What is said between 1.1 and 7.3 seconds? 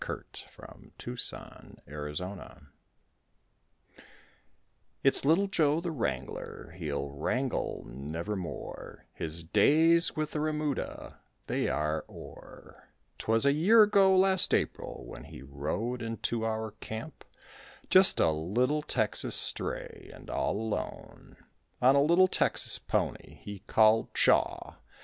THE WRANGLER It's little Joe, the wrangler, he'll